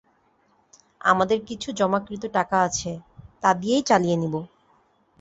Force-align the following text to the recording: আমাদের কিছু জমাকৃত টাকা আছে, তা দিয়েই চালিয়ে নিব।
আমাদের 1.01 1.39
কিছু 1.45 1.69
জমাকৃত 1.71 2.23
টাকা 2.33 2.57
আছে, 2.61 2.91
তা 3.43 3.49
দিয়েই 3.53 3.83
চালিয়ে 3.83 4.17
নিব। 4.17 4.35